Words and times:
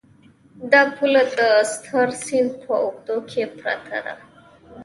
دا 0.71 0.81
پوله 0.95 1.23
د 1.37 1.39
ستر 1.73 2.09
سیند 2.23 2.51
په 2.63 2.73
اوږدو 2.83 3.17
کې 3.29 3.43
پرته 3.57 3.97
ده. 4.05 4.15